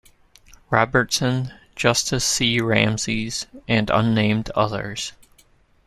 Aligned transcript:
Robertson, 0.71 1.53
Justus 1.75 2.25
C. 2.25 2.59
Ramsey, 2.59 3.31
and 3.67 3.91
unnamed 3.93 4.49
others. 4.55 5.13